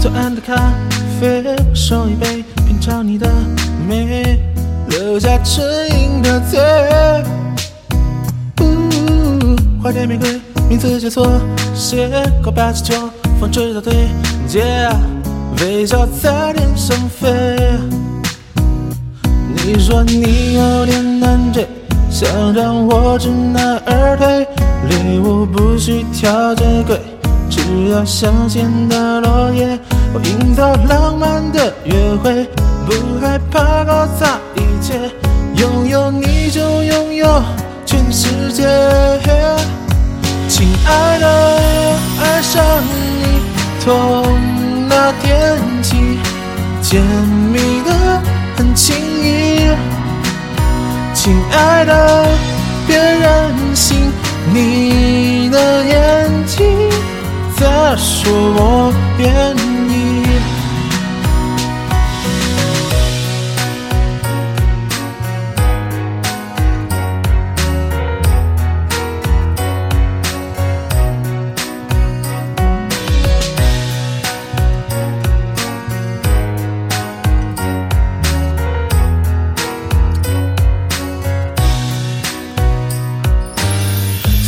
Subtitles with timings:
[0.00, 0.54] 左岸的咖
[1.20, 3.30] 啡我手一杯品尝你的
[3.88, 4.40] 美
[4.88, 5.64] 留下唇
[5.98, 6.58] 印的嘴
[9.82, 11.26] 花店玫瑰名字写错。
[11.74, 12.10] 谁
[12.42, 14.08] 告白气球风吹到对
[14.46, 14.88] 街
[15.60, 17.28] 微笑在天上飞。
[19.54, 21.66] 你说你有点难追
[22.10, 24.46] 想让我知难而退。
[24.88, 27.00] 礼物不需挑最贵
[27.70, 29.78] 只要香榭的落叶，
[30.12, 32.44] 我营造浪漫的约会，
[32.84, 34.98] 不害怕搞砸一切，
[35.54, 37.40] 拥有你就拥有
[37.86, 38.66] 全世界。
[40.48, 41.58] 亲爱的，
[42.20, 43.40] 爱上你
[43.78, 44.24] 从
[44.88, 46.18] 那天起，
[46.82, 47.00] 甜
[47.52, 48.20] 蜜的
[48.56, 49.70] 很轻易。
[51.14, 52.26] 亲爱的，
[52.88, 53.96] 别任性，
[54.52, 56.79] 你的眼睛。
[57.90, 59.56] 再说我愿
[59.88, 60.30] 意。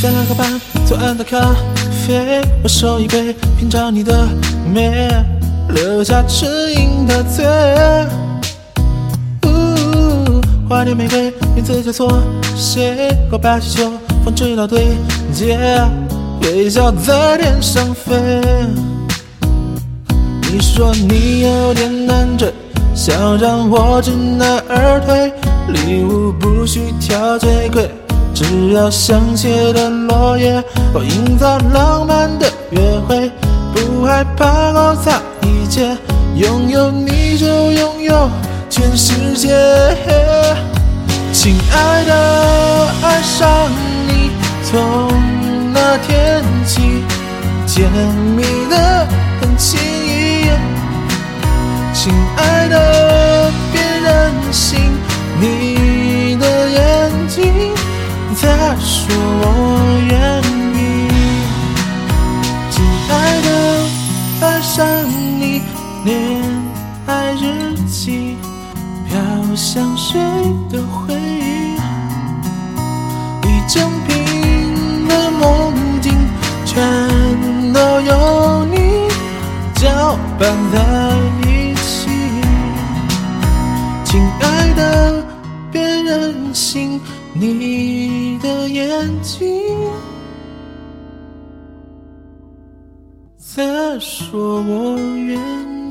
[0.00, 1.36] 三两个半，左岸的卡
[2.02, 4.26] 飞，我手一杯，品尝你的
[4.74, 5.08] 美，
[5.68, 7.46] 留下唇印的嘴。
[10.68, 12.20] 花店玫瑰，名字叫错，
[12.56, 13.16] 谁？
[13.30, 13.92] 告白气球，
[14.24, 14.96] 风吹到对
[15.32, 15.56] 街，
[16.42, 18.14] 微笑在天上飞。
[20.50, 22.52] 你说你有点难追，
[22.94, 25.32] 想让我知难而退，
[25.68, 27.88] 礼物不需挑最贵。
[28.52, 33.30] 只要香榭的落叶，我营造浪漫的约会，
[33.72, 35.96] 不害怕搞砸一切，
[36.34, 38.28] 拥有你就拥有
[38.68, 39.48] 全世界。
[41.32, 42.12] 亲爱的，
[43.02, 43.48] 爱上
[44.06, 44.30] 你
[44.70, 45.08] 从
[45.72, 47.02] 那天起，
[47.66, 47.90] 甜
[48.36, 49.06] 蜜的
[49.40, 50.50] 很轻易。
[51.94, 53.41] 亲爱的，
[67.82, 68.36] 爱日记，
[69.08, 70.20] 飘香水
[70.70, 71.74] 的回忆，
[73.42, 76.12] 一整瓶的梦境，
[76.64, 76.80] 全
[77.72, 79.08] 都有你
[79.74, 80.78] 搅拌在
[81.48, 82.08] 一起，
[84.04, 85.24] 亲爱的，
[85.72, 87.00] 别任性，
[87.32, 89.50] 你的眼睛
[93.36, 95.81] 在说我愿意。